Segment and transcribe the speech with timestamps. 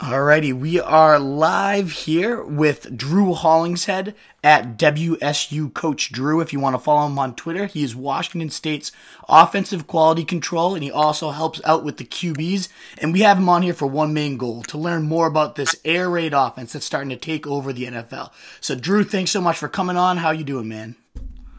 [0.00, 6.40] Alrighty, we are live here with Drew Hollingshead at WSU Coach Drew.
[6.40, 8.92] If you want to follow him on Twitter, he is Washington State's
[9.28, 12.70] offensive quality control, and he also helps out with the QBs.
[12.96, 15.76] And we have him on here for one main goal to learn more about this
[15.84, 18.30] air raid offense that's starting to take over the NFL.
[18.62, 20.16] So, Drew, thanks so much for coming on.
[20.16, 20.96] How you doing, man?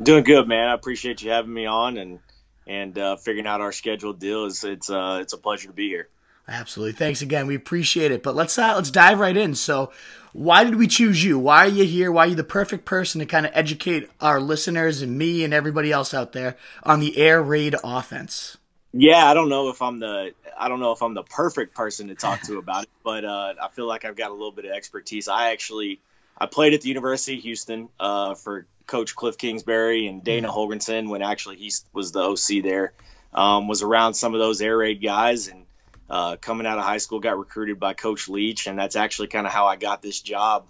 [0.02, 0.68] Doing good, man.
[0.68, 2.18] I appreciate you having me on and
[2.66, 4.46] and uh, figuring out our scheduled deal.
[4.46, 6.10] Is it's uh, it's a pleasure to be here.
[6.48, 6.94] Absolutely.
[6.94, 7.48] Thanks again.
[7.48, 8.24] We appreciate it.
[8.24, 9.56] But let's uh, let's dive right in.
[9.56, 9.92] So,
[10.34, 11.40] why did we choose you?
[11.40, 12.12] Why are you here?
[12.12, 15.54] Why are you the perfect person to kind of educate our listeners and me and
[15.54, 18.58] everybody else out there on the air raid offense?
[18.94, 22.10] Yeah, I don't know if I'm the I don't know if I'm the perfect person
[22.10, 24.66] to talk to about it, but uh, I feel like I've got a little bit
[24.66, 25.28] of expertise.
[25.28, 26.02] I actually
[26.38, 30.54] I played at the University of Houston uh, for Coach Kliff Kingsbury and Dana yeah.
[30.54, 32.94] Holgorsen when actually he was the OC there.
[33.34, 35.66] Um, was around some of those air raid guys and
[36.12, 39.48] uh, coming out of high school, got recruited by Coach Leach, and that's actually kind
[39.48, 40.66] of how I got this job.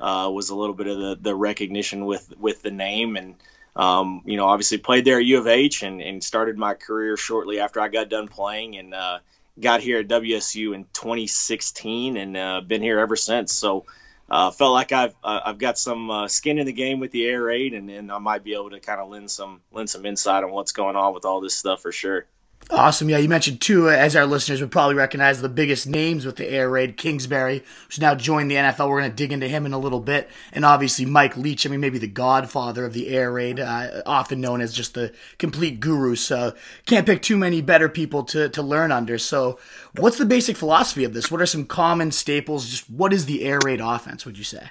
[0.00, 3.34] Uh, was a little bit of the, the recognition with with the name, and
[3.76, 7.18] um, you know, obviously played there at U of H, and, and started my career
[7.18, 9.18] shortly after I got done playing, and uh,
[9.60, 13.52] got here at WSU in 2016, and uh, been here ever since.
[13.52, 13.84] So.
[14.28, 17.24] Uh, felt like I've uh, I've got some uh, skin in the game with the
[17.24, 20.04] air raid, and, and I might be able to kind of lend some lend some
[20.04, 22.26] insight on what's going on with all this stuff for sure.
[22.68, 23.08] Awesome.
[23.08, 26.48] Yeah, you mentioned too, as our listeners would probably recognize the biggest names with the
[26.48, 28.88] air raid, Kingsbury, who's now joined the NFL.
[28.88, 30.28] We're going to dig into him in a little bit.
[30.52, 34.40] And obviously Mike Leach, I mean, maybe the godfather of the air raid, uh, often
[34.40, 36.16] known as just the complete guru.
[36.16, 36.54] So
[36.86, 39.16] can't pick too many better people to, to learn under.
[39.16, 39.60] So
[39.96, 41.30] what's the basic philosophy of this?
[41.30, 42.68] What are some common staples?
[42.68, 44.70] Just what is the air raid offense, would you say?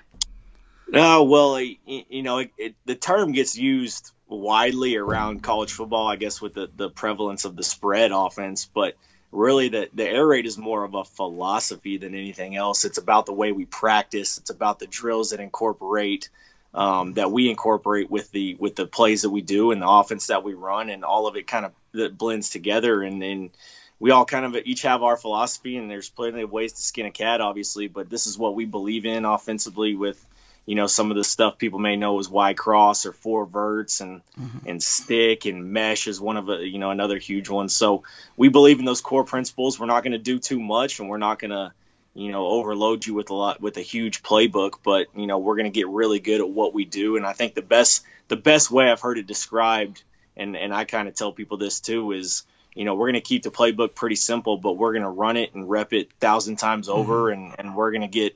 [0.94, 6.16] Uh, well, you know, it, it, the term gets used widely around college football, I
[6.16, 8.70] guess, with the, the prevalence of the spread offense.
[8.72, 8.96] But
[9.32, 12.86] really, the, the air raid is more of a philosophy than anything else.
[12.86, 16.30] It's about the way we practice, it's about the drills that incorporate.
[16.74, 20.28] Um, that we incorporate with the with the plays that we do and the offense
[20.28, 23.52] that we run and all of it kind of that blends together and then
[23.98, 27.06] we all kind of each have our philosophy and there's plenty of ways to skin
[27.06, 30.22] a cat obviously but this is what we believe in offensively with
[30.66, 34.02] you know some of the stuff people may know is Y cross or four verts
[34.02, 34.68] and mm-hmm.
[34.68, 37.70] and stick and mesh is one of a you know another huge one.
[37.70, 38.04] So
[38.36, 39.80] we believe in those core principles.
[39.80, 41.72] We're not going to do too much, and we're not going to
[42.14, 44.80] you know overload you with a lot with a huge playbook.
[44.84, 47.18] But you know we're going to get really good at what we do.
[47.18, 50.04] And I think the best the best way I've heard it described,
[50.36, 52.44] and and I kind of tell people this too is
[52.76, 55.38] you know, we're going to keep the playbook pretty simple, but we're going to run
[55.38, 57.42] it and rep it thousand times over, mm-hmm.
[57.42, 58.36] and, and we're going to get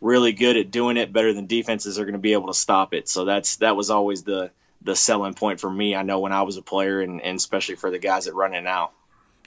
[0.00, 2.94] really good at doing it better than defenses are going to be able to stop
[2.94, 3.08] it.
[3.08, 4.50] So that's that was always the
[4.82, 5.94] the selling point for me.
[5.94, 8.54] I know when I was a player, and, and especially for the guys that run
[8.54, 8.92] it now.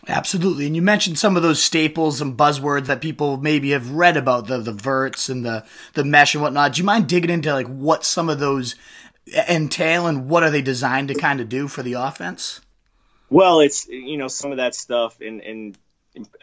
[0.08, 4.18] Absolutely, and you mentioned some of those staples and buzzwords that people maybe have read
[4.18, 5.64] about the the verts and the
[5.94, 6.74] the mesh and whatnot.
[6.74, 8.76] Do you mind digging into like what some of those
[9.48, 12.62] entail and what are they designed to kind of do for the offense?
[13.30, 15.78] Well, it's you know some of that stuff, and and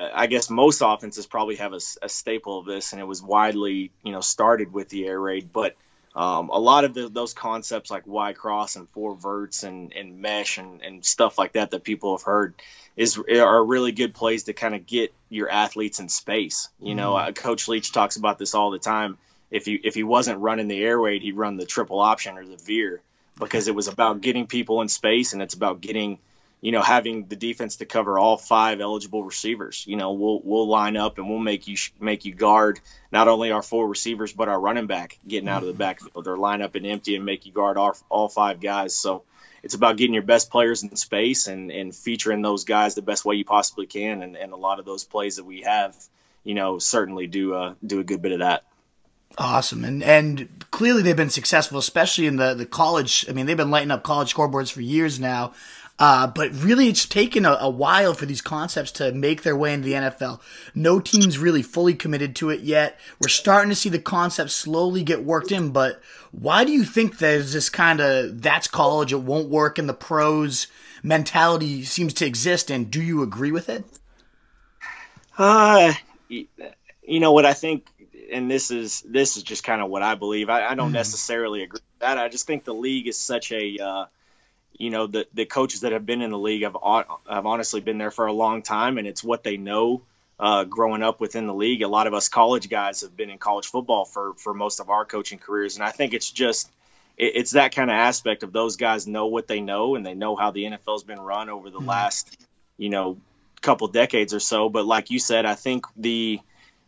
[0.01, 3.91] I guess most offenses probably have a, a, staple of this, and it was widely,
[4.03, 5.51] you know, started with the air raid.
[5.53, 5.77] But
[6.15, 10.21] um, a lot of the, those concepts like Y cross and four verts and, and
[10.21, 12.55] mesh and, and stuff like that that people have heard
[12.97, 16.69] is are really good plays to kind of get your athletes in space.
[16.81, 17.29] You know, mm-hmm.
[17.29, 19.19] uh, Coach Leach talks about this all the time.
[19.50, 22.45] If he if he wasn't running the air raid, he'd run the triple option or
[22.45, 23.00] the veer
[23.39, 26.19] because it was about getting people in space and it's about getting
[26.60, 29.84] you know, having the defense to cover all five eligible receivers.
[29.86, 32.80] You know, we'll we'll line up and we'll make you make you guard
[33.12, 35.78] not only our four receivers but our running back getting out of the mm-hmm.
[35.78, 38.94] backfield or line up and empty and make you guard all, all five guys.
[38.94, 39.22] So
[39.62, 43.25] it's about getting your best players in space and and featuring those guys the best
[43.25, 44.22] way you possibly can.
[44.22, 45.96] And, and a lot of those plays that we have,
[46.42, 48.64] you know, certainly do uh, do a good bit of that.
[49.36, 53.26] Awesome, and and clearly they've been successful, especially in the the college.
[53.28, 55.52] I mean, they've been lighting up college scoreboards for years now.
[55.98, 59.75] Uh, but really, it's taken a, a, while for these concepts to make their way
[59.75, 60.41] into the NFL.
[60.72, 63.00] No team's really fully committed to it yet.
[63.20, 66.00] We're starting to see the concepts slowly get worked in, but
[66.31, 69.94] why do you think there's this kind of that's college, it won't work in the
[69.94, 70.69] pros
[71.02, 72.70] mentality seems to exist?
[72.70, 73.84] And do you agree with it?
[75.37, 75.94] Uh,
[76.28, 77.87] you know what I think,
[78.32, 80.49] and this is this is just kind of what I believe.
[80.49, 80.94] I, I don't mm.
[80.94, 82.19] necessarily agree with that.
[82.19, 84.05] I just think the league is such a uh,
[84.78, 86.76] you know the the coaches that have been in the league have
[87.28, 90.02] have honestly been there for a long time, and it's what they know.
[90.40, 93.38] Uh, growing up within the league, a lot of us college guys have been in
[93.38, 96.70] college football for for most of our coaching careers, and I think it's just
[97.16, 100.14] it, it's that kind of aspect of those guys know what they know, and they
[100.14, 101.88] know how the NFL's been run over the mm-hmm.
[101.88, 102.46] last
[102.76, 103.19] you know
[103.60, 104.69] couple decades or so.
[104.69, 106.40] But like you said, I think the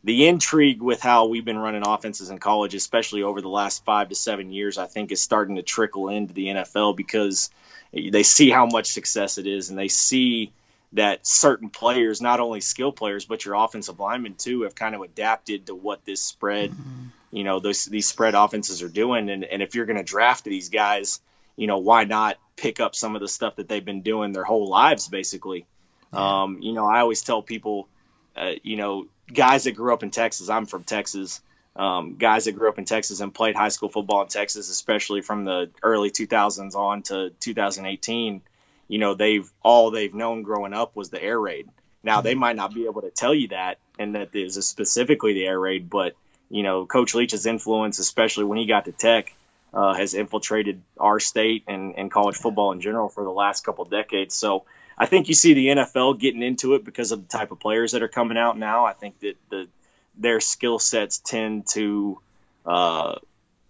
[0.04, 4.08] the intrigue with how we've been running offenses in college, especially over the last five
[4.08, 7.50] to seven years, I think is starting to trickle into the NFL because
[7.92, 10.52] they see how much success it is and they see
[10.92, 15.02] that certain players, not only skill players, but your offensive linemen too, have kind of
[15.02, 17.06] adapted to what this spread, mm-hmm.
[17.31, 19.31] you know, those, these spread offenses are doing.
[19.31, 21.20] And, and if you're going to draft these guys,
[21.56, 24.44] you know, why not pick up some of the stuff that they've been doing their
[24.44, 25.66] whole lives, basically?
[26.12, 26.42] Yeah.
[26.42, 27.88] Um, you know, I always tell people,
[28.37, 31.40] uh, you know, guys that grew up in Texas, I'm from Texas,
[31.81, 35.23] um, guys that grew up in Texas and played high school football in Texas, especially
[35.23, 38.43] from the early 2000s on to 2018,
[38.87, 41.71] you know, they've all they've known growing up was the air raid.
[42.03, 45.47] Now they might not be able to tell you that, and that is specifically the
[45.47, 46.17] air raid, but
[46.50, 49.35] you know, Coach Leach's influence, especially when he got to Tech,
[49.73, 53.87] uh, has infiltrated our state and, and college football in general for the last couple
[53.87, 54.35] decades.
[54.35, 54.65] So
[54.99, 57.93] I think you see the NFL getting into it because of the type of players
[57.93, 58.85] that are coming out now.
[58.85, 59.69] I think that the
[60.17, 62.19] their skill sets tend to
[62.67, 63.17] uh,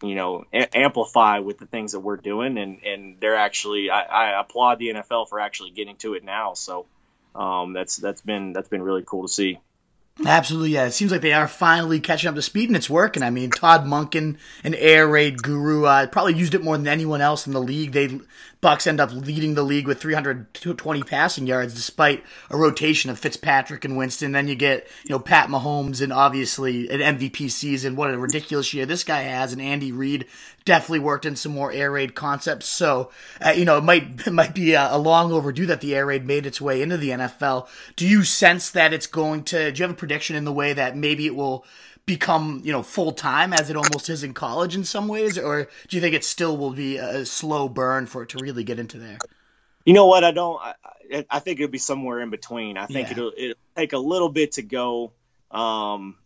[0.02, 4.02] you know a- amplify with the things that we're doing and and they're actually I,
[4.02, 6.86] I applaud the NFL for actually getting to it now so
[7.34, 9.58] um, that's that's been that's been really cool to see
[10.26, 10.84] Absolutely, yeah.
[10.84, 13.22] It seems like they are finally catching up to speed, and it's working.
[13.22, 17.22] I mean, Todd Monken, an air raid guru, uh, probably used it more than anyone
[17.22, 17.92] else in the league.
[17.92, 18.20] They
[18.60, 23.86] Bucks end up leading the league with 320 passing yards, despite a rotation of Fitzpatrick
[23.86, 24.32] and Winston.
[24.32, 27.96] Then you get you know Pat Mahomes, and obviously an MVP season.
[27.96, 30.26] What a ridiculous year this guy has, and Andy Reid
[30.66, 32.66] definitely worked in some more air raid concepts.
[32.66, 33.10] So
[33.40, 36.04] uh, you know it might it might be a, a long overdue that the air
[36.06, 37.66] raid made its way into the NFL.
[37.96, 39.72] Do you sense that it's going to?
[39.72, 41.64] Do you have a prediction in the way that maybe it will
[42.06, 45.68] become you know full time as it almost is in college in some ways, or
[45.88, 48.78] do you think it still will be a slow burn for it to really get
[48.78, 49.18] into there?
[49.84, 50.24] You know what?
[50.24, 50.60] I don't.
[50.60, 52.76] I, I think it'll be somewhere in between.
[52.76, 53.12] I think yeah.
[53.12, 55.12] it'll it'll take a little bit to go
[55.50, 56.16] um,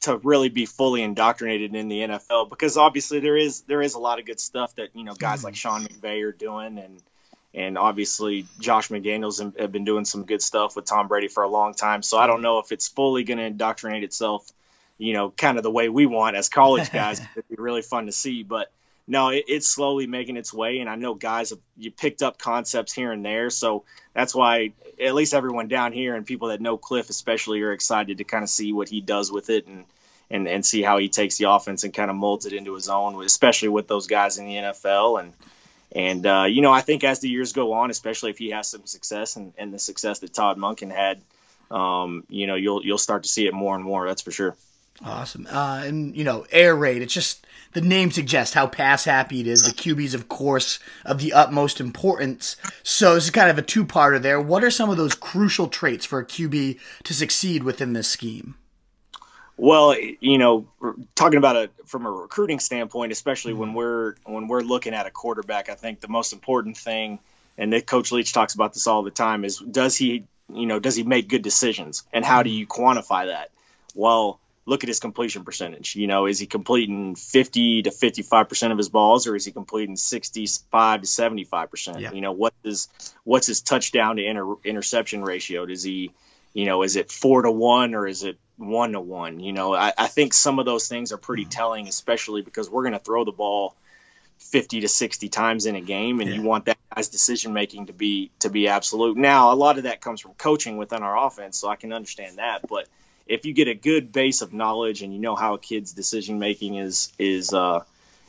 [0.00, 3.98] to really be fully indoctrinated in the NFL because obviously there is there is a
[3.98, 7.02] lot of good stuff that you know guys like Sean McVay are doing and
[7.52, 11.48] and obviously Josh McDaniels have been doing some good stuff with Tom Brady for a
[11.48, 12.02] long time.
[12.02, 14.48] So I don't know if it's fully going to indoctrinate itself,
[15.00, 17.20] you know, kind of the way we want as college guys.
[17.20, 18.70] It'd be really fun to see, but
[19.08, 20.78] no, it, it's slowly making its way.
[20.78, 24.72] And I know guys have you picked up concepts here and there, so that's why
[25.02, 28.44] at least everyone down here and people that know Kliff especially are excited to kind
[28.44, 29.84] of see what he does with it and.
[30.32, 32.88] And, and see how he takes the offense and kind of molds it into his
[32.88, 35.18] own, especially with those guys in the NFL.
[35.18, 35.32] And
[35.90, 38.68] and uh, you know, I think as the years go on, especially if he has
[38.68, 41.20] some success and, and the success that Todd Monken had,
[41.68, 44.06] um, you know, you'll you'll start to see it more and more.
[44.06, 44.56] That's for sure.
[45.02, 45.46] Awesome.
[45.50, 47.00] Uh, and you know, air raid.
[47.00, 49.64] It's just the name suggests how pass happy it is.
[49.64, 52.56] The QBs, of course, of the utmost importance.
[52.82, 54.40] So this is kind of a two-parter there.
[54.40, 58.56] What are some of those crucial traits for a QB to succeed within this scheme?
[59.56, 60.66] Well, you know,
[61.14, 63.76] talking about it from a recruiting standpoint, especially when mm-hmm.
[63.76, 67.18] we're when we're looking at a quarterback, I think the most important thing,
[67.56, 70.78] and Nick Coach Leach talks about this all the time, is does he, you know,
[70.78, 73.50] does he make good decisions, and how do you quantify that?
[73.94, 75.96] Well, look at his completion percentage.
[75.96, 79.52] You know, is he completing 50 to 55 percent of his balls, or is he
[79.52, 82.14] completing 65 to 75 percent?
[82.14, 82.88] You know, what is
[83.24, 85.66] what's his touchdown to inter, interception ratio?
[85.66, 86.12] Does he,
[86.52, 89.40] you know, is it four to one or is it one to one.
[89.40, 91.50] You know, I, I, think some of those things are pretty mm-hmm.
[91.50, 93.74] telling, especially because we're going to throw the ball
[94.38, 96.36] 50 to 60 times in a game, and yeah.
[96.36, 99.16] you want that guy's decision making to be to be absolute.
[99.16, 102.38] Now, a lot of that comes from coaching within our offense, so I can understand
[102.38, 102.66] that.
[102.68, 102.86] But
[103.30, 106.40] if you get a good base of knowledge and you know how a kid's decision
[106.40, 107.84] making is is uh,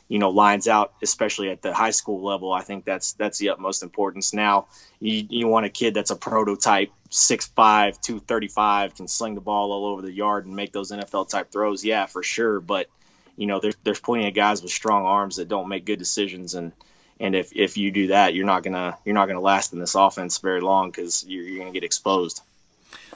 [0.08, 2.54] you know lines out, especially at the high school level.
[2.54, 4.32] I think that's that's the utmost importance.
[4.32, 4.68] Now
[5.00, 9.88] you, you want a kid that's a prototype, 6'5", 235, can sling the ball all
[9.88, 11.84] over the yard and make those NFL type throws.
[11.84, 12.60] Yeah, for sure.
[12.60, 12.88] But
[13.36, 16.54] you know there's there's plenty of guys with strong arms that don't make good decisions
[16.56, 16.72] and.
[17.20, 19.94] And if, if you do that, you're not gonna you're not gonna last in this
[19.94, 22.42] offense very long because you're, you're gonna get exposed.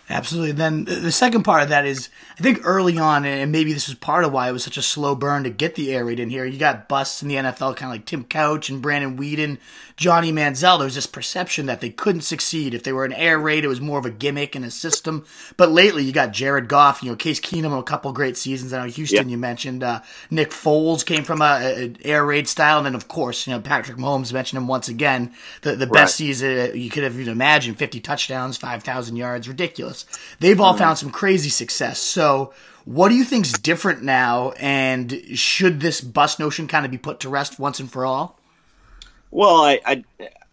[0.07, 0.51] Absolutely.
[0.51, 3.95] Then the second part of that is, I think early on, and maybe this is
[3.95, 6.29] part of why it was such a slow burn to get the air raid in
[6.29, 6.45] here.
[6.45, 9.57] You got busts in the NFL, kind of like Tim Couch and Brandon Weeden,
[9.97, 10.77] Johnny Manziel.
[10.77, 13.65] There was this perception that they couldn't succeed if they were an air raid.
[13.65, 15.25] It was more of a gimmick and a system.
[15.57, 18.73] But lately, you got Jared Goff, you know, Case Keenum, a couple great seasons.
[18.73, 22.85] I know Houston, you mentioned uh, Nick Foles came from an air raid style, and
[22.85, 25.33] then of course, you know, Patrick Mahomes mentioned him once again.
[25.61, 26.01] The the right.
[26.01, 29.94] best season you could have even imagined: fifty touchdowns, five thousand yards, ridiculous.
[30.39, 31.05] They've all found mm-hmm.
[31.07, 31.99] some crazy success.
[31.99, 32.53] So,
[32.85, 37.19] what do you think's different now, and should this bus notion kind of be put
[37.21, 38.39] to rest once and for all?
[39.31, 40.03] Well, I, I,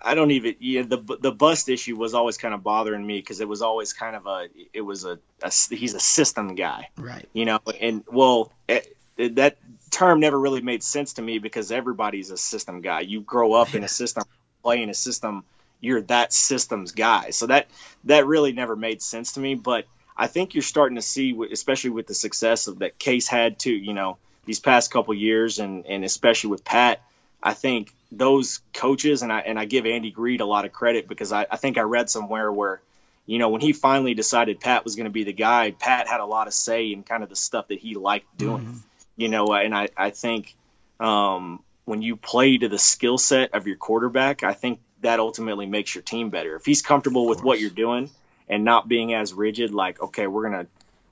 [0.00, 3.40] I don't even yeah, the the bust issue was always kind of bothering me because
[3.40, 7.28] it was always kind of a it was a, a, he's a system guy, right?
[7.32, 9.58] You know, and well, it, it, that
[9.90, 13.00] term never really made sense to me because everybody's a system guy.
[13.00, 14.24] You grow up in a system,
[14.62, 15.44] playing a system,
[15.82, 17.30] you're that system's guy.
[17.30, 17.68] So that
[18.04, 19.56] that really never made sense to me.
[19.56, 19.84] But
[20.16, 23.74] I think you're starting to see, especially with the success of that Case had too.
[23.74, 27.02] You know, these past couple years, and and especially with Pat,
[27.42, 31.08] I think those coaches and I and I give Andy Reid a lot of credit
[31.08, 32.80] because I, I think I read somewhere where,
[33.26, 36.20] you know, when he finally decided Pat was going to be the guy, Pat had
[36.20, 38.62] a lot of say in kind of the stuff that he liked doing.
[38.62, 38.76] Mm-hmm.
[39.16, 40.54] You know, and I I think
[41.00, 45.66] um, when you play to the skill set of your quarterback, I think that ultimately
[45.66, 46.56] makes your team better.
[46.56, 48.10] If he's comfortable with what you're doing
[48.48, 50.66] and not being as rigid, like okay, we're gonna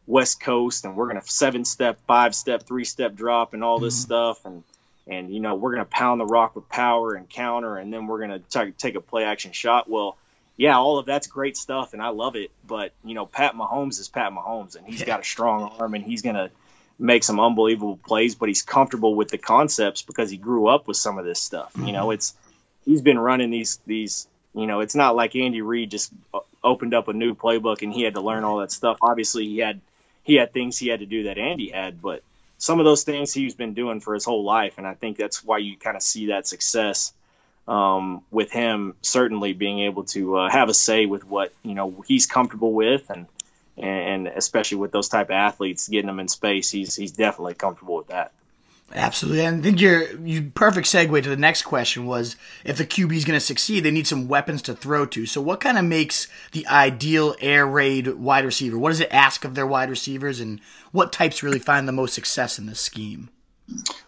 [0.06, 3.94] West Coast and we're gonna seven step, five step, three step drop and all this
[3.94, 4.06] mm-hmm.
[4.06, 4.64] stuff and
[5.11, 8.06] and you know we're going to pound the rock with power and counter, and then
[8.06, 9.88] we're going to take a play action shot.
[9.90, 10.16] Well,
[10.56, 12.50] yeah, all of that's great stuff, and I love it.
[12.66, 15.06] But you know, Pat Mahomes is Pat Mahomes, and he's yeah.
[15.06, 16.50] got a strong arm, and he's going to
[16.99, 18.35] make some unbelievable plays.
[18.37, 21.73] But he's comfortable with the concepts because he grew up with some of this stuff.
[21.73, 21.87] Mm-hmm.
[21.87, 22.35] You know, it's
[22.84, 24.26] he's been running these these.
[24.52, 26.12] You know, it's not like Andy Reid just
[26.64, 28.99] opened up a new playbook and he had to learn all that stuff.
[29.00, 29.80] Obviously, he had
[30.25, 32.22] he had things he had to do that Andy had, but
[32.58, 35.42] some of those things he's been doing for his whole life, and I think that's
[35.42, 37.12] why you kind of see that success
[37.66, 38.94] um, with him.
[39.00, 43.08] Certainly being able to uh, have a say with what you know he's comfortable with,
[43.08, 43.26] and
[43.78, 47.96] and especially with those type of athletes, getting them in space, he's he's definitely comfortable
[47.96, 48.32] with that.
[48.92, 52.85] Absolutely, and I think your you perfect segue to the next question was if the
[52.85, 55.26] QB is going to succeed, they need some weapons to throw to.
[55.26, 58.76] So, what kind of makes the ideal air raid wide receiver?
[58.76, 62.14] What does it ask of their wide receivers, and what types really find the most
[62.14, 63.30] success in this scheme?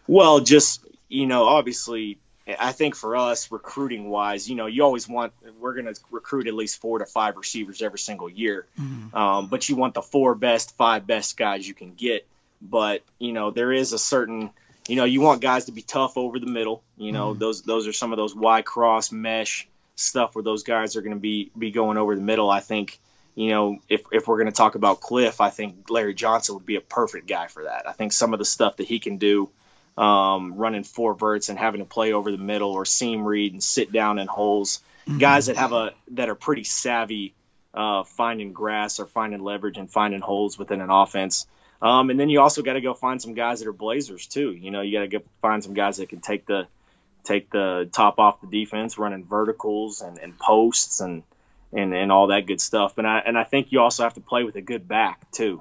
[0.09, 2.19] Well, just you know, obviously,
[2.59, 6.49] I think for us recruiting wise, you know, you always want we're going to recruit
[6.49, 9.17] at least four to five receivers every single year, mm-hmm.
[9.17, 12.27] um, but you want the four best, five best guys you can get.
[12.61, 14.51] But you know, there is a certain
[14.89, 16.83] you know, you want guys to be tough over the middle.
[16.97, 17.39] You know, mm.
[17.39, 21.15] those those are some of those Y cross mesh stuff where those guys are going
[21.15, 22.51] to be be going over the middle.
[22.51, 22.99] I think,
[23.35, 26.67] you know, if if we're going to talk about Kliff, I think Larry Johnson would
[26.67, 27.89] be a perfect guy for that.
[27.89, 29.51] I think some of the stuff that he can do,
[29.97, 33.62] um, running four verts and having to play over the middle or seam read and
[33.62, 35.19] sit down in holes, mm-hmm.
[35.19, 37.35] guys that have a that are pretty savvy
[37.75, 41.47] uh, finding grass or finding leverage and finding holes within an offense.
[41.83, 44.53] Um, and then you also got to go find some guys that are blazers too.
[44.53, 46.69] You know, you got to go find some guys that can take the
[47.25, 51.25] take the top off the defense, running verticals and, and posts and,
[51.73, 52.99] and and all that good stuff.
[52.99, 55.61] And I and I think you also have to play with a good back too.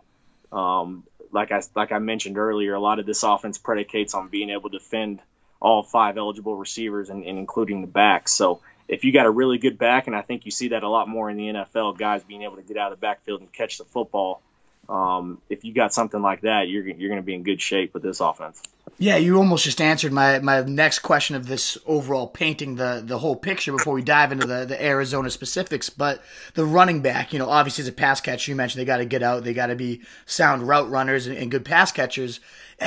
[0.51, 4.51] Um, like I like I mentioned earlier, a lot of this offense predicates on being
[4.51, 5.21] able to defend
[5.59, 8.27] all five eligible receivers and, and including the back.
[8.27, 10.89] So if you got a really good back, and I think you see that a
[10.89, 13.51] lot more in the NFL, guys being able to get out of the backfield and
[13.51, 14.41] catch the football
[14.91, 17.93] um, if you got something like that, you're you're going to be in good shape
[17.93, 18.61] with this offense.
[18.97, 23.17] Yeah, you almost just answered my, my next question of this overall painting the the
[23.19, 25.89] whole picture before we dive into the, the Arizona specifics.
[25.89, 26.21] But
[26.55, 29.05] the running back, you know, obviously as a pass catcher, you mentioned they got to
[29.05, 32.41] get out, they got to be sound route runners and, and good pass catchers.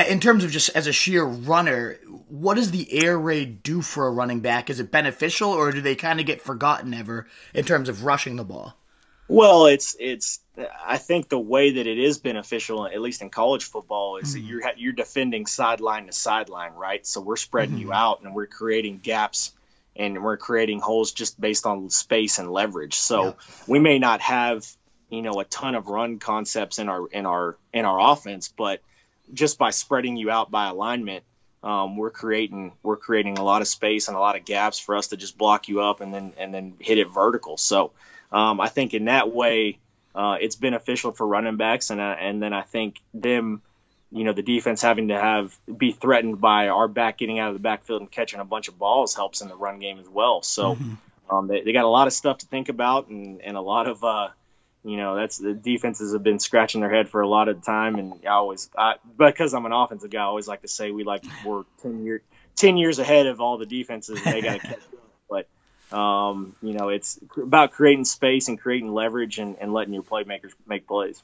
[0.09, 4.07] In terms of just as a sheer runner, what does the air raid do for
[4.07, 4.69] a running back?
[4.69, 8.37] Is it beneficial, or do they kind of get forgotten ever in terms of rushing
[8.37, 8.77] the ball?
[9.29, 10.41] Well, it's it's.
[10.87, 14.43] I think the way that it is beneficial, at least in college football, is mm-hmm.
[14.43, 17.07] that you're you're defending sideline to sideline, right?
[17.07, 17.87] So we're spreading mm-hmm.
[17.87, 19.53] you out and we're creating gaps
[19.97, 22.95] and we're creating holes just based on space and leverage.
[22.95, 23.33] So yeah.
[23.67, 24.67] we may not have
[25.09, 28.81] you know a ton of run concepts in our in our in our offense, but
[29.33, 31.25] just by spreading you out by alignment,
[31.63, 34.97] um, we're creating we're creating a lot of space and a lot of gaps for
[34.97, 37.57] us to just block you up and then and then hit it vertical.
[37.57, 37.93] So
[38.35, 39.79] um, I think in that way,
[40.13, 43.63] uh, it's beneficial for running backs, and uh, and then I think them,
[44.11, 47.55] you know, the defense having to have be threatened by our back getting out of
[47.55, 50.43] the backfield and catching a bunch of balls helps in the run game as well.
[50.43, 51.35] So mm-hmm.
[51.35, 53.89] um, they, they got a lot of stuff to think about, and and a lot
[53.89, 54.03] of.
[54.03, 54.29] Uh,
[54.87, 57.95] you know, that's the defenses have been scratching their head for a lot of time,
[57.95, 61.05] and I always, I, because I'm an offensive guy, I always like to say we
[61.05, 62.21] like we're ten year,
[62.55, 64.81] ten years ahead of all the defenses, and they got to catch
[65.95, 70.53] um, you know, it's about creating space and creating leverage and, and letting your playmakers
[70.67, 71.23] make plays.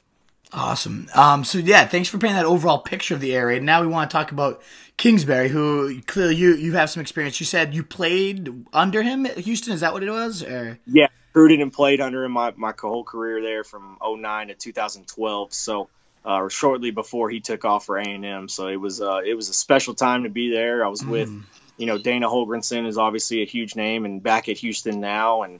[0.53, 1.07] Awesome.
[1.13, 3.61] Um, so yeah, thanks for painting that overall picture of the area.
[3.61, 4.61] Now we want to talk about
[4.97, 7.39] Kingsbury, who clearly you you have some experience.
[7.39, 9.73] You said you played under him at Houston.
[9.73, 10.43] Is that what it was?
[10.43, 10.77] Or?
[10.85, 15.53] Yeah, recruited and played under him my, my whole career there from 09 to 2012.
[15.53, 15.89] So
[16.25, 18.49] uh, shortly before he took off for A and M.
[18.49, 20.83] So it was uh, it was a special time to be there.
[20.83, 21.43] I was with mm
[21.81, 25.59] you know, Dana Holgorsen is obviously a huge name and back at Houston now, and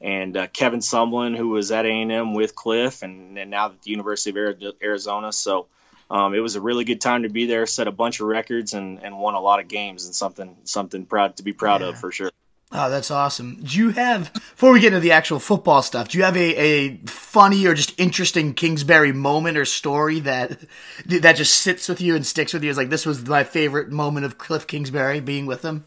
[0.00, 3.90] and uh, Kevin Sumlin, who was at A&M with Kliff, and, and now at the
[3.90, 5.30] University of Arizona.
[5.30, 5.66] So
[6.08, 7.66] um, it was a really good time to be there.
[7.66, 11.04] Set a bunch of records and, and won a lot of games, and something something
[11.04, 11.88] proud to be proud yeah.
[11.88, 12.30] of for sure.
[12.70, 13.62] Oh, that's awesome.
[13.62, 16.54] Do you have, before we get into the actual football stuff, do you have a,
[16.56, 20.58] a funny or just interesting Kingsbury moment or story that
[21.06, 22.68] that just sits with you and sticks with you?
[22.68, 25.86] It's like, this was my favorite moment of Kliff Kingsbury being with him?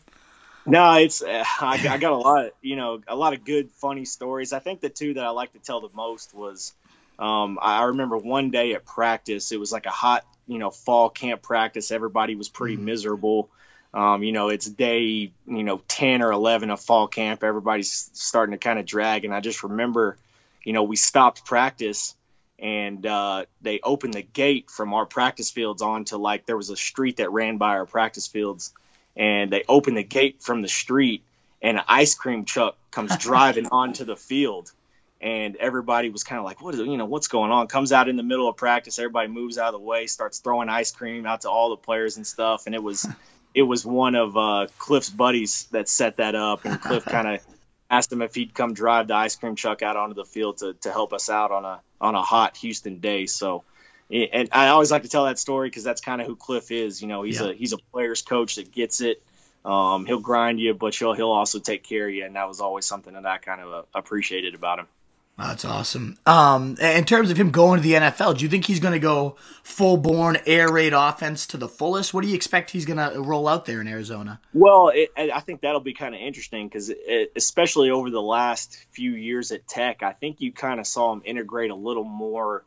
[0.65, 4.51] No, it's, I, I got a lot, you know, a lot of good, funny stories.
[4.51, 6.73] I think the two that I like to tell the most was,
[7.19, 11.09] um, I remember one day at practice, it was like a hot, you know, fall
[11.09, 11.91] camp practice.
[11.91, 12.85] Everybody was pretty mm-hmm.
[12.85, 13.49] miserable
[13.93, 17.43] um, you know, it's day, you know, 10 or 11 of fall camp.
[17.43, 19.25] Everybody's starting to kind of drag.
[19.25, 20.17] And I just remember,
[20.63, 22.15] you know, we stopped practice
[22.57, 26.77] and uh, they opened the gate from our practice fields onto like there was a
[26.77, 28.73] street that ran by our practice fields.
[29.17, 31.23] And they opened the gate from the street
[31.61, 34.71] and an ice cream truck comes driving onto the field.
[35.19, 36.87] And everybody was kind of like, what is it?
[36.87, 37.67] You know, what's going on?
[37.67, 38.97] Comes out in the middle of practice.
[38.97, 42.17] Everybody moves out of the way, starts throwing ice cream out to all the players
[42.17, 42.65] and stuff.
[42.65, 43.07] And it was,
[43.53, 47.41] it was one of uh, Kliff's buddies that set that up, and Kliff kind of
[47.89, 50.73] asked him if he'd come drive the ice cream truck out onto the field to,
[50.75, 53.25] to help us out on a on a hot Houston day.
[53.25, 53.63] So,
[54.09, 57.01] and I always like to tell that story because that's kind of who Kliff is.
[57.01, 57.49] You know, he's yeah.
[57.49, 59.21] a he's a player's coach that gets it.
[59.63, 62.61] Um, he'll grind you, but he'll he'll also take care of you, and that was
[62.61, 64.87] always something that I kind of uh, appreciated about him.
[65.37, 66.17] That's awesome.
[66.25, 68.99] Um, in terms of him going to the NFL, do you think he's going to
[68.99, 72.13] go full born air raid offense to the fullest?
[72.13, 74.39] What do you expect he's going to roll out there in Arizona?
[74.53, 76.91] Well, it, I think that'll be kind of interesting because,
[77.35, 81.23] especially over the last few years at Tech, I think you kind of saw him
[81.25, 82.63] integrate a little more,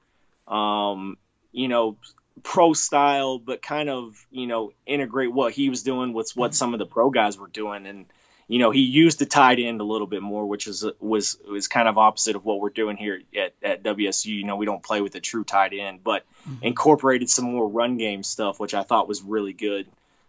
[0.49, 1.17] um,
[1.53, 1.97] you know,
[2.43, 6.57] pro style, but kind of you know integrate what he was doing with what mm-hmm.
[6.57, 8.07] some of the pro guys were doing and
[8.47, 11.69] you know, he used the tight end a little bit more, which is was was
[11.69, 14.27] kind of opposite of what we're doing here at, at WSU.
[14.27, 16.65] You know, we don't play with a true tight end, but mm-hmm.
[16.67, 19.87] incorporated some more run game stuff, which I thought was really good.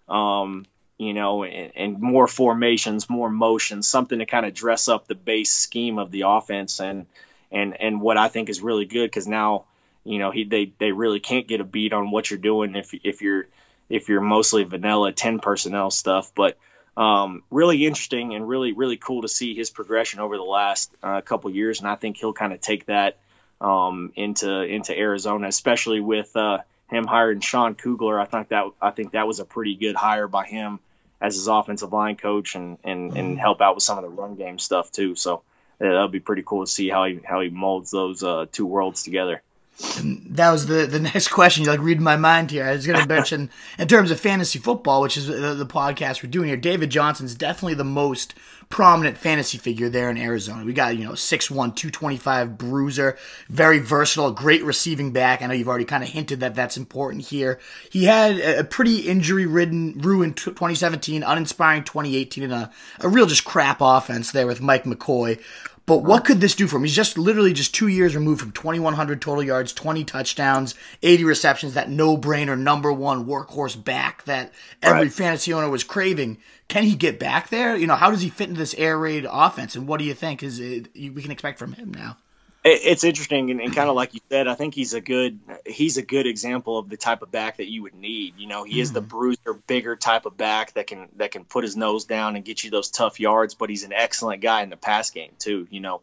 [0.08, 0.66] Um,
[0.98, 5.16] you know, and, and, more formations, more motion, something to kind of dress up the
[5.16, 7.08] base scheme of the offense, and
[7.52, 9.66] and and what I think is really good because now,
[10.06, 12.94] you know, he they they really can't get a beat on what you're doing if
[13.04, 13.48] if you're
[13.90, 16.58] if you're mostly vanilla ten personnel stuff, but
[16.98, 21.22] um, really interesting and really really cool to see his progression over the last uh,
[21.22, 23.18] couple years, and I think he'll kind of take that
[23.60, 28.20] um, into into Arizona, especially with uh, him hiring Sean Kugler.
[28.20, 30.80] I think that I think that was a pretty good hire by him
[31.22, 33.38] as his offensive line coach and and, and mm-hmm.
[33.38, 35.16] help out with some of the run game stuff too.
[35.16, 35.38] So
[35.82, 38.66] uh, that'll be pretty cool to see how he how he molds those uh, two
[38.66, 39.42] worlds together.
[39.78, 41.64] That was the, the next question.
[41.64, 42.66] You like reading my mind here.
[42.66, 46.24] I was going to mention in terms of fantasy football, which is the, the, podcast
[46.24, 46.58] we're doing here.
[46.58, 48.36] David Johnson's definitely the most
[48.70, 50.64] prominent fantasy figure there in Arizona.
[50.64, 53.18] We got you know 6'1", 225 bruiser,
[53.50, 55.42] very versatile, great receiving back.
[55.42, 57.60] I know you've already kind of hinted that that's important here.
[57.92, 63.44] He had a pretty injury ridden, ruined 2017, uninspiring 2018, and a, a real just
[63.44, 65.42] crap offense there with Mike McCoy.
[65.88, 66.84] But what could this do for him?
[66.84, 71.74] He's just literally just two years removed from 2,100 total yards, 20 touchdowns, 80 receptions,
[71.76, 75.14] that no brainer number one workhorse back that every right.
[75.14, 76.40] fantasy owner was craving.
[76.68, 77.76] Can he get back there?
[77.76, 79.76] You know, how does he fit into this air raid offense?
[79.76, 82.18] And what do you think is it, we can expect from him now?
[82.66, 85.98] It's interesting and, and kind of like you said i think he's a good he's
[85.98, 88.74] a good example of the type of back that you would need you know he
[88.74, 88.82] mm-hmm.
[88.82, 89.10] is the mm-hmm.
[89.10, 92.64] bruiser bigger type of back that can that can put his nose down and get
[92.64, 95.80] you those tough yards but he's an excellent guy in the pass game too you
[95.80, 96.02] know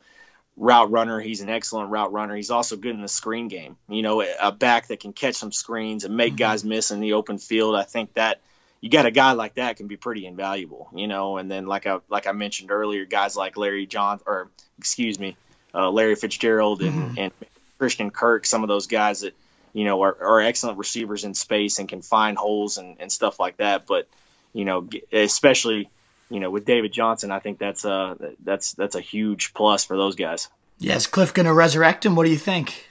[0.56, 4.02] route runner he's an excellent route runner he's also good in the screen game you
[4.02, 6.38] know a back that can catch some screens and make mm-hmm.
[6.38, 8.40] guys miss in the open field i think that
[8.80, 11.86] you got a guy like that can be pretty invaluable you know and then like
[11.86, 15.36] i like i mentioned earlier guys like larry john or excuse me
[15.74, 17.18] uh, Larry Fitzgerald and, mm-hmm.
[17.18, 17.32] and
[17.78, 19.34] Christian Kirk, some of those guys that
[19.72, 23.40] you know are, are excellent receivers in space and can find holes and, and stuff
[23.40, 23.86] like that.
[23.86, 24.08] But
[24.52, 25.88] you know, especially
[26.30, 29.96] you know with David Johnson, I think that's a that's that's a huge plus for
[29.96, 30.48] those guys.
[30.78, 32.16] Yes, Kliff going to resurrect him?
[32.16, 32.88] What do you think?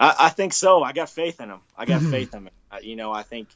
[0.00, 0.82] I, I, think so.
[0.82, 1.60] I got faith in him.
[1.76, 2.10] I got mm-hmm.
[2.10, 2.52] faith in him.
[2.82, 3.48] You know, I think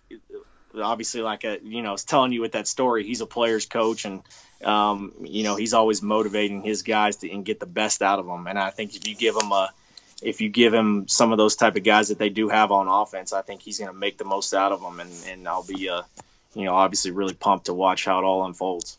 [0.81, 3.67] obviously like a you know I was telling you with that story he's a player's
[3.67, 4.23] coach and
[4.65, 8.27] um, you know he's always motivating his guys to and get the best out of
[8.27, 9.71] them and I think if you give him a
[10.23, 12.89] if you give him some of those type of guys that they do have on
[12.89, 15.65] offense I think he's going to make the most out of them and, and I'll
[15.65, 16.03] be uh,
[16.55, 18.99] you know obviously really pumped to watch how it all unfolds.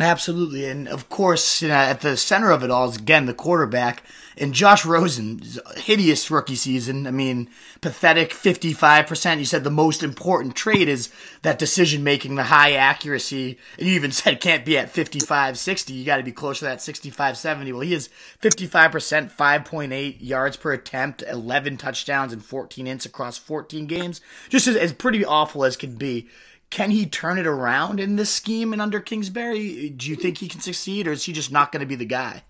[0.00, 3.34] Absolutely, and of course, you know, at the center of it all is again the
[3.34, 4.04] quarterback
[4.40, 7.06] and Josh Rosen's hideous rookie season.
[7.06, 9.40] I mean, pathetic fifty-five percent.
[9.40, 11.10] You said the most important trait is
[11.42, 15.58] that decision making, the high accuracy, and you even said it can't be at 55,
[15.58, 15.92] 60.
[15.92, 17.72] You got to be closer to that 65, 70.
[17.72, 18.08] Well, he is
[18.38, 23.86] fifty-five percent, five point eight yards per attempt, eleven touchdowns, and fourteen ints across fourteen
[23.86, 24.20] games.
[24.48, 26.28] Just as, as pretty awful as could be.
[26.70, 29.88] Can he turn it around in this scheme and under Kingsbury?
[29.88, 32.04] Do you think he can succeed, or is he just not going to be the
[32.04, 32.42] guy?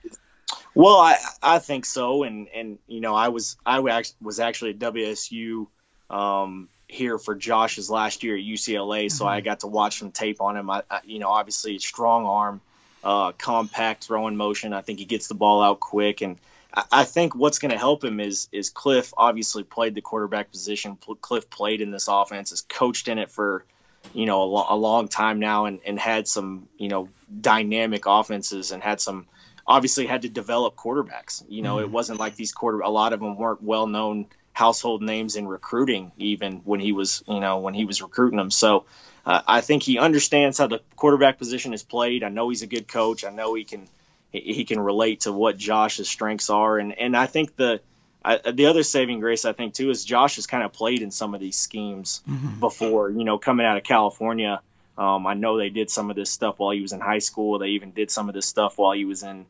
[0.74, 4.78] Well, I I think so, and and you know I was I was actually at
[4.78, 5.66] WSU
[6.10, 9.08] um, here for Josh's last year at UCLA, mm-hmm.
[9.08, 9.44] so I mm-hmm.
[9.44, 10.70] got to watch some tape on him.
[10.70, 12.60] I, I you know obviously strong arm,
[13.04, 14.72] uh, compact throwing motion.
[14.72, 16.38] I think he gets the ball out quick, and
[16.72, 20.50] I, I think what's going to help him is is Kliff obviously played the quarterback
[20.50, 20.96] position.
[20.96, 23.64] Kliff played in this offense, has coached in it for
[24.12, 27.08] you know, a, lo- a long time now and, and had some, you know,
[27.40, 29.26] dynamic offenses and had some,
[29.66, 31.44] obviously had to develop quarterbacks.
[31.48, 31.82] You know, mm.
[31.82, 35.46] it wasn't like these quarter, a lot of them weren't well known household names in
[35.46, 38.50] recruiting, even when he was, you know, when he was recruiting them.
[38.50, 38.86] So
[39.24, 42.24] uh, I think he understands how the quarterback position is played.
[42.24, 43.24] I know he's a good coach.
[43.24, 43.86] I know he can,
[44.32, 46.78] he, he can relate to what Josh's strengths are.
[46.78, 47.80] And, and I think the,
[48.28, 51.10] I, the other saving grace I think too is Josh has kind of played in
[51.10, 52.60] some of these schemes mm-hmm.
[52.60, 53.10] before.
[53.10, 54.60] You know, coming out of California,
[54.98, 57.58] um, I know they did some of this stuff while he was in high school.
[57.58, 59.46] They even did some of this stuff while he was in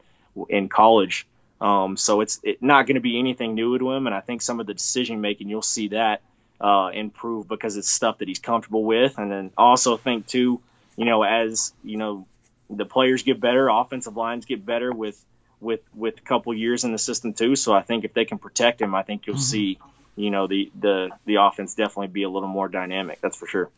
[0.49, 1.27] in college.
[1.61, 4.43] Um, so it's it, not going to be anything new to him, and I think
[4.43, 6.23] some of the decision making you'll see that
[6.61, 9.19] uh, improve because it's stuff that he's comfortable with.
[9.19, 10.61] And then also think too,
[10.97, 12.27] you know, as you know,
[12.71, 15.21] the players get better, offensive lines get better with
[15.61, 17.57] with with a couple years in the system too.
[17.57, 19.43] So I think if they can protect him, I think you'll mm-hmm.
[19.43, 19.79] see,
[20.17, 23.21] you know, the the the offense definitely be a little more dynamic.
[23.21, 23.71] That's for sure.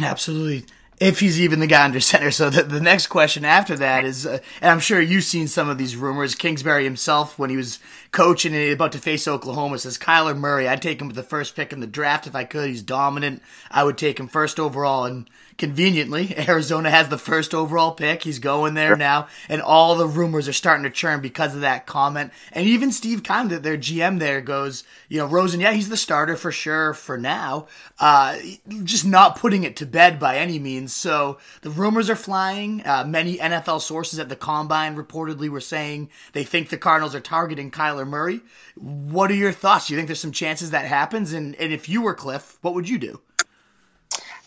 [0.00, 0.64] Absolutely.
[0.98, 2.30] If he's even the guy under center.
[2.30, 5.68] So the, the next question after that is, uh, and I'm sure you've seen some
[5.68, 6.34] of these rumors.
[6.34, 7.80] Kingsbury himself, when he was
[8.12, 10.68] coaching and about to face Oklahoma, says Kyler Murray.
[10.68, 12.68] I'd take him with the first pick in the draft if I could.
[12.68, 13.42] He's dominant.
[13.70, 15.04] I would take him first overall.
[15.04, 18.22] And conveniently, Arizona has the first overall pick.
[18.22, 21.86] He's going there now, and all the rumors are starting to churn because of that
[21.86, 22.32] comment.
[22.52, 26.36] And even Steve Keim, their GM there, goes, you know, Rosen, yeah, he's the starter
[26.36, 27.66] for sure for now.
[27.98, 28.38] Uh,
[28.84, 30.94] just not putting it to bed by any means.
[30.94, 32.84] So the rumors are flying.
[32.84, 37.20] Uh, many NFL sources at the combine reportedly were saying they think the Cardinals are
[37.20, 38.40] targeting Kyler Murray.
[38.74, 39.86] What are your thoughts?
[39.86, 41.32] Do you think there's some chances that happens?
[41.32, 43.20] And, and if you were Kliff, what would you do?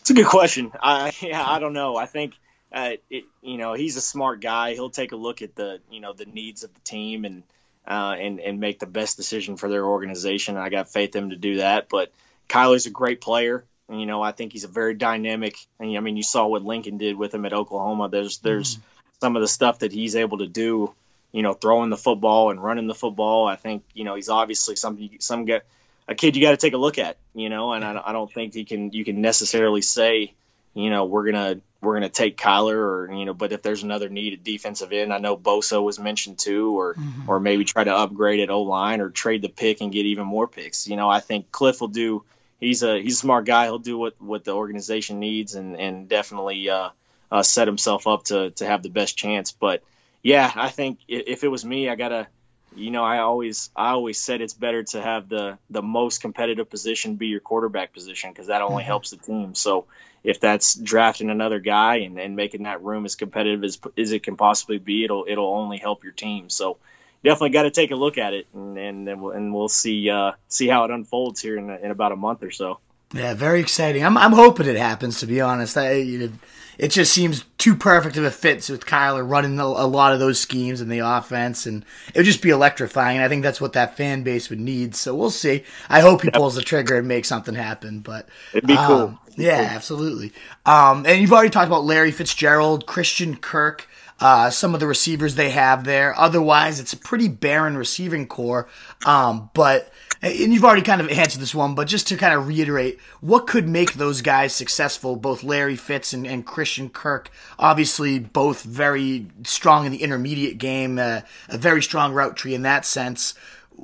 [0.00, 0.72] It's a good question.
[0.80, 1.96] I yeah, I don't know.
[1.96, 2.34] I think
[2.72, 4.74] uh, it, you know he's a smart guy.
[4.74, 7.42] He'll take a look at the you know the needs of the team and
[7.86, 10.56] uh, and and make the best decision for their organization.
[10.56, 11.88] I got faith in him to do that.
[11.88, 12.12] But
[12.48, 13.64] Kyler's a great player.
[13.88, 15.56] You know, I think he's a very dynamic.
[15.80, 18.08] And, I mean, you saw what Lincoln did with him at Oklahoma.
[18.08, 18.80] There's there's mm.
[19.20, 20.94] some of the stuff that he's able to do.
[21.32, 23.46] You know, throwing the football and running the football.
[23.46, 25.64] I think you know he's obviously some some get
[26.10, 28.30] a kid you got to take a look at, you know, and I, I don't
[28.30, 30.34] think he can you can necessarily say,
[30.74, 34.08] you know, we're gonna we're gonna take Kyler or you know, but if there's another
[34.08, 37.30] need at defensive end, I know Bosa was mentioned too, or mm-hmm.
[37.30, 40.26] or maybe try to upgrade at O line or trade the pick and get even
[40.26, 40.88] more picks.
[40.88, 42.24] You know, I think Kliff will do.
[42.58, 43.64] He's a he's a smart guy.
[43.66, 46.90] He'll do what what the organization needs and and definitely uh,
[47.30, 49.52] uh, set himself up to to have the best chance.
[49.52, 49.82] But
[50.22, 52.28] yeah, I think if it was me, I gotta
[52.74, 56.70] you know, I always I always said it's better to have the the most competitive
[56.70, 58.88] position be your quarterback position because that only mm-hmm.
[58.88, 59.54] helps the team.
[59.54, 59.86] So
[60.22, 64.22] if that's drafting another guy and, and making that room as competitive as as it
[64.22, 66.48] can possibly be, it'll it'll only help your team.
[66.48, 66.78] So
[67.24, 70.08] definitely got to take a look at it and and and we'll, and we'll see
[70.08, 72.78] uh, see how it unfolds here in, in about a month or so.
[73.12, 74.04] Yeah, very exciting.
[74.04, 75.18] I'm I'm hoping it happens.
[75.20, 76.32] To be honest, I you know,
[76.80, 80.18] it just seems too perfect of a fit with Kyler running a, a lot of
[80.18, 83.18] those schemes in the offense, and it would just be electrifying.
[83.18, 84.96] And I think that's what that fan base would need.
[84.96, 85.64] So we'll see.
[85.90, 88.00] I hope he pulls the trigger and makes something happen.
[88.00, 88.96] But it'd be cool.
[88.96, 89.76] Um, yeah, cool.
[89.76, 90.32] absolutely.
[90.64, 93.86] Um, and you've already talked about Larry Fitzgerald, Christian Kirk.
[94.18, 96.18] Uh, some of the receivers they have there.
[96.18, 98.68] Otherwise, it's a pretty barren receiving corps.
[99.04, 102.46] Um, but and you've already kind of answered this one, but just to kind of
[102.46, 105.16] reiterate, what could make those guys successful?
[105.16, 110.98] Both Larry Fitz and, and Christian Kirk, obviously both very strong in the intermediate game,
[110.98, 113.34] uh, a very strong route tree in that sense.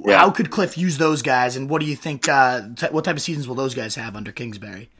[0.04, 0.18] Yeah.
[0.18, 2.28] How could Kliff use those guys, and what do you think?
[2.28, 4.90] Uh, t- what type of seasons will those guys have under Kingsbury?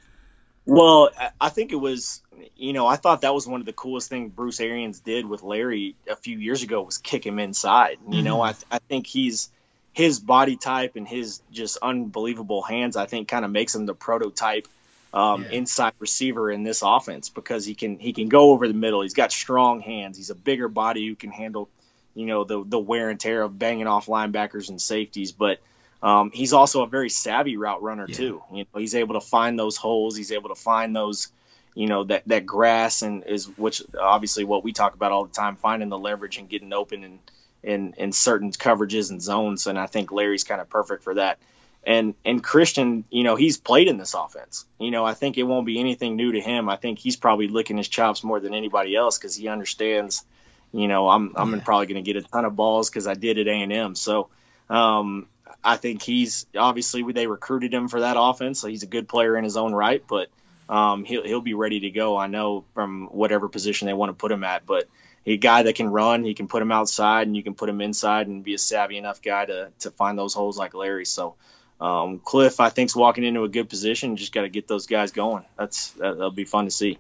[0.65, 2.23] Well, I think it was,
[2.57, 5.43] you know, I thought that was one of the coolest things Bruce Arians did with
[5.43, 7.99] Larry a few years ago was kick him inside.
[8.09, 8.25] You mm-hmm.
[8.25, 9.51] know, I, I think he's
[9.97, 13.95] his body type and his just unbelievable hands, I think, kind of makes him the
[13.95, 14.69] prototype
[15.15, 15.53] um, yeah.
[15.53, 19.01] inside receiver in this offense because he can he can go over the middle.
[19.01, 20.19] He's got strong hands.
[20.19, 21.71] He's a bigger body who can handle,
[22.15, 25.33] you know, the the wear and tear of banging off linebackers and safeties.
[25.33, 25.61] But
[26.03, 28.17] um, he's also a very savvy route runner yeah.
[28.17, 28.43] too.
[28.53, 30.15] You know, he's able to find those holes.
[30.15, 31.29] He's able to find those,
[31.75, 35.33] you know, that that grass and is which obviously what we talk about all the
[35.33, 37.19] time, finding the leverage and getting open in
[37.63, 39.67] in in certain coverages and zones.
[39.67, 41.39] And I think Larry's kind of perfect for that.
[41.85, 44.67] And and Christian, you know, he's played in this offense.
[44.79, 46.69] You know, I think it won't be anything new to him.
[46.69, 50.25] I think he's probably licking his chops more than anybody else because he understands.
[50.73, 51.61] You know, I'm I'm yeah.
[51.65, 53.95] probably going to get a ton of balls because I did at A and M.
[53.95, 54.29] So,
[54.69, 55.29] um,
[55.63, 58.61] I think he's obviously they recruited him for that offense.
[58.61, 60.29] So he's a good player in his own right, but
[60.69, 62.17] um, he'll he'll be ready to go.
[62.17, 64.89] I know from whatever position they want to put him at, but
[65.27, 67.81] a guy that can run, he can put him outside and you can put him
[67.81, 71.05] inside and be a savvy enough guy to to find those holes like Larry.
[71.05, 71.35] So
[71.81, 74.17] um, Kliff, I think, is walking into a good position.
[74.17, 75.45] Just got to get those guys going.
[75.59, 76.99] That's that, will be fun to see.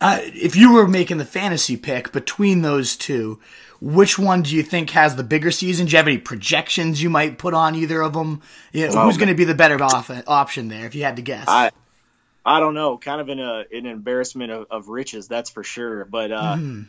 [0.00, 3.40] Uh, if you were making the fantasy pick between those two,
[3.80, 5.86] which one do you think has the bigger season?
[5.86, 8.42] Do you have any projections you might put on either of them?
[8.72, 11.22] You know, who's going to be the better off- option there, if you had to
[11.22, 11.46] guess?
[11.48, 11.70] I,
[12.44, 12.98] I don't know.
[12.98, 16.04] Kind of in a an embarrassment of, of riches, that's for sure.
[16.04, 16.88] But uh, mm.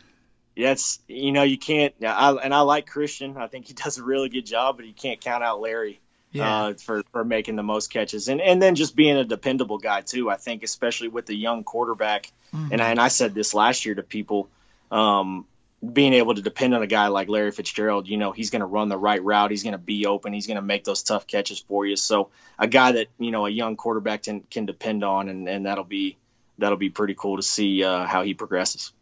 [0.56, 1.94] That's you know you can't.
[2.02, 3.36] I, and I like Christian.
[3.36, 6.00] I think he does a really good job, but you can't count out Larry
[6.32, 6.56] yeah.
[6.56, 10.00] uh, for for making the most catches, and and then just being a dependable guy
[10.00, 10.30] too.
[10.30, 12.72] I think, especially with the young quarterback, mm-hmm.
[12.72, 14.48] and I, and I said this last year to people,
[14.90, 15.46] um,
[15.92, 18.66] being able to depend on a guy like Larry Fitzgerald, you know, he's going to
[18.66, 21.26] run the right route, he's going to be open, he's going to make those tough
[21.26, 21.96] catches for you.
[21.96, 25.66] So a guy that you know a young quarterback can can depend on, and and
[25.66, 26.16] that'll be
[26.58, 28.92] that'll be pretty cool to see uh, how he progresses.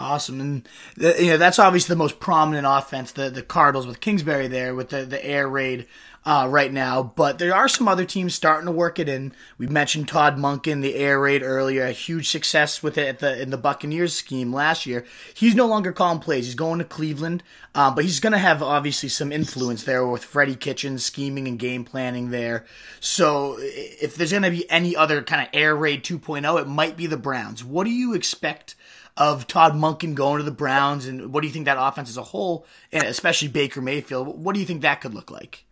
[0.00, 3.12] Awesome, and the, you know that's obviously the most prominent offense.
[3.12, 5.86] The the Cardinals with Kingsbury there with the the air raid
[6.24, 9.32] uh, right now, but there are some other teams starting to work it in.
[9.58, 13.50] We mentioned Todd Monken, the air raid earlier, a huge success with it the in
[13.50, 15.04] the Buccaneers scheme last year.
[15.34, 17.42] He's no longer calling plays; he's going to Cleveland,
[17.74, 21.58] uh, but he's going to have obviously some influence there with Freddie Kitchens scheming and
[21.58, 22.64] game planning there.
[23.00, 26.96] So if there's going to be any other kind of air raid 2.0, it might
[26.96, 27.62] be the Browns.
[27.62, 28.76] What do you expect?
[29.16, 32.16] Of Todd Monken going to the Browns, and what do you think that offense as
[32.16, 35.64] a whole, and especially Baker Mayfield, what do you think that could look like?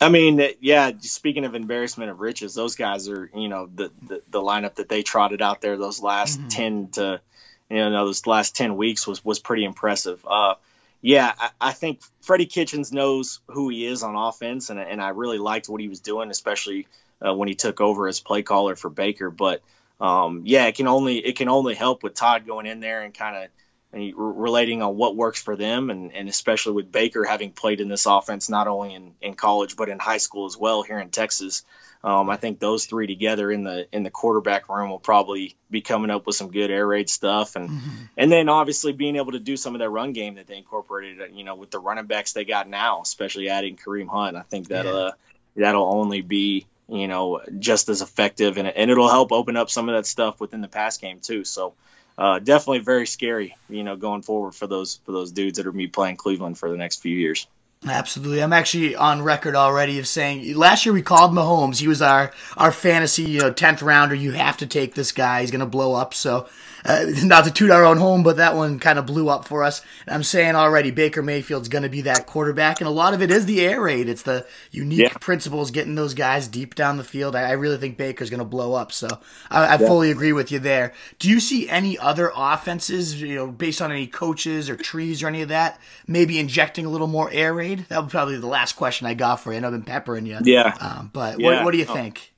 [0.00, 0.92] I mean, yeah.
[1.00, 4.88] Speaking of embarrassment of riches, those guys are, you know, the the, the lineup that
[4.88, 6.48] they trotted out there those last mm-hmm.
[6.48, 7.20] ten to,
[7.68, 10.24] you know, those last ten weeks was was pretty impressive.
[10.26, 10.54] Uh,
[11.00, 15.10] yeah, I, I, think Freddie Kitchens knows who he is on offense, and and I
[15.10, 16.86] really liked what he was doing, especially
[17.24, 19.30] uh, when he took over as play caller for Baker.
[19.30, 19.62] But
[20.00, 23.12] um, yeah, it can only it can only help with Todd going in there and
[23.12, 23.50] kind of
[23.92, 28.06] relating on what works for them, and, and especially with Baker having played in this
[28.06, 31.64] offense not only in, in college but in high school as well here in Texas.
[32.04, 35.80] Um, I think those three together in the in the quarterback room will probably be
[35.80, 38.04] coming up with some good air raid stuff, and mm-hmm.
[38.16, 41.34] and then obviously being able to do some of that run game that they incorporated,
[41.34, 44.36] you know, with the running backs they got now, especially adding Kareem Hunt.
[44.36, 44.92] I think that yeah.
[44.92, 45.10] uh,
[45.56, 49.88] that'll only be you know just as effective, and and it'll help open up some
[49.88, 51.44] of that stuff within the pass game too.
[51.44, 51.74] So
[52.16, 55.72] uh, definitely very scary, you know, going forward for those for those dudes that are
[55.72, 57.46] be playing Cleveland for the next few years.
[57.86, 58.42] Absolutely.
[58.42, 61.78] I'm actually on record already of saying last year we called Mahomes.
[61.78, 64.16] He was our, our fantasy, you know, 10th rounder.
[64.16, 65.42] You have to take this guy.
[65.42, 66.12] He's going to blow up.
[66.12, 66.48] So
[66.88, 69.62] uh, not to toot our own home, but that one kind of blew up for
[69.62, 69.82] us.
[70.06, 73.20] And I'm saying already, Baker Mayfield's going to be that quarterback, and a lot of
[73.20, 74.08] it is the air raid.
[74.08, 75.12] It's the unique yeah.
[75.20, 77.36] principles getting those guys deep down the field.
[77.36, 78.90] I, I really think Baker's going to blow up.
[78.90, 79.06] So
[79.50, 79.86] I, I yeah.
[79.86, 80.94] fully agree with you there.
[81.18, 85.28] Do you see any other offenses, you know, based on any coaches or trees or
[85.28, 87.84] any of that, maybe injecting a little more air raid?
[87.90, 89.58] That was probably the last question I got for you.
[89.58, 90.38] I know I've been peppering you.
[90.42, 90.74] Yeah.
[90.80, 91.46] Um, but yeah.
[91.46, 91.92] What, what do you oh.
[91.92, 92.32] think?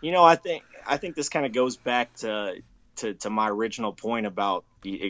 [0.00, 2.56] You know, I think I think this kind of goes back to
[2.96, 4.64] to, to my original point about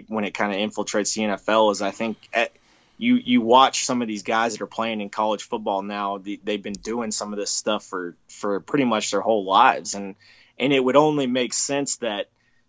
[0.08, 2.52] when it kind of infiltrates the NFL is I think at,
[2.98, 6.40] you you watch some of these guys that are playing in college football now the,
[6.44, 10.14] they've been doing some of this stuff for for pretty much their whole lives and
[10.58, 12.28] and it would only make sense that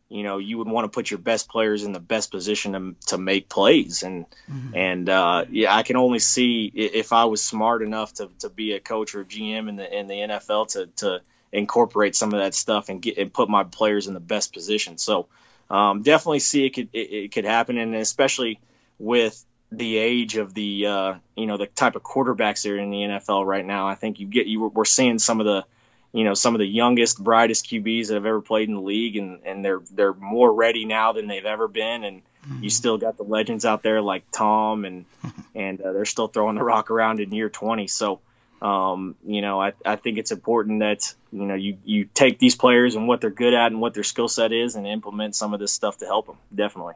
[0.10, 3.08] you know you would want to put your best players in the best position to,
[3.08, 4.76] to make plays and mm-hmm.
[4.76, 8.73] and uh, yeah I can only see if I was smart enough to, to be
[8.73, 11.21] a coach or GM in the in the NFL to to
[11.54, 14.98] incorporate some of that stuff and get and put my players in the best position.
[14.98, 15.28] So
[15.70, 18.60] um, definitely see it could it, it, could happen, and especially
[19.00, 22.89] with the age of the uh, you know the type of quarterbacks that are in
[22.89, 23.88] the NFL right now.
[23.88, 25.63] I think you get you we're seeing some of the
[26.12, 29.16] you know some of the youngest, brightest QBs that have ever played in the league,
[29.16, 32.63] and and they're they're more ready now than they've ever been, and mm-hmm.
[32.63, 35.06] you still got the legends out there like Tom, and
[35.56, 37.88] and uh, they're still throwing the rock around in year 20.
[37.88, 38.22] So
[38.63, 42.56] Um, you know, I, I think it's important that you know you you take these
[42.56, 45.54] players and what they're good at and what their skill set is, and implement some
[45.54, 46.38] of this stuff to help them.
[46.56, 46.93] Definitely.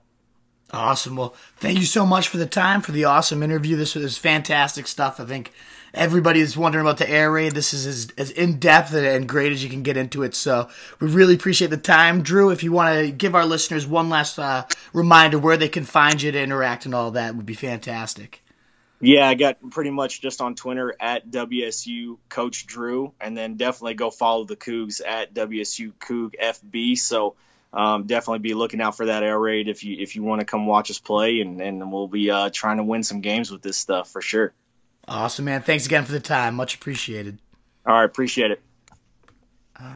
[0.71, 1.15] Awesome.
[1.15, 3.75] Well, thank you so much for the time for the awesome interview.
[3.77, 5.19] This was fantastic stuff.
[5.19, 5.53] I think
[5.93, 7.53] everybody is wondering about the air raid.
[7.53, 10.35] This is as, as in depth and great as you can get into it.
[10.35, 12.49] So we really appreciate the time, Drew.
[12.49, 16.21] If you want to give our listeners one last uh, reminder where they can find
[16.21, 18.43] you to interact and all that, would be fantastic.
[18.99, 23.93] Yeah, I got pretty much just on Twitter at WSU Coach Drew, and then definitely
[23.93, 26.97] go follow the Cougs at WSU Coug FB.
[26.97, 27.35] So
[27.71, 30.45] um, definitely be looking out for that air raid if you if you want to
[30.45, 33.61] come watch us play, and, and we'll be uh, trying to win some games with
[33.61, 34.53] this stuff for sure.
[35.07, 35.61] Awesome, man.
[35.61, 36.55] Thanks again for the time.
[36.55, 37.37] Much appreciated.
[37.85, 38.61] All right, appreciate it.